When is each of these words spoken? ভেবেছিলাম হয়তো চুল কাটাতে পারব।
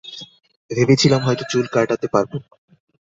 ভেবেছিলাম 0.71 1.21
হয়তো 1.23 1.43
চুল 1.51 1.65
কাটাতে 1.73 2.07
পারব। 2.13 2.31